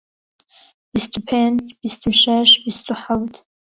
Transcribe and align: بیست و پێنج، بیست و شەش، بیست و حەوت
بیست 0.93 1.13
و 1.17 1.19
پێنج، 1.27 1.61
بیست 1.81 2.01
و 2.07 2.11
شەش، 2.21 2.49
بیست 2.65 2.85
و 2.91 2.93
حەوت 3.03 3.35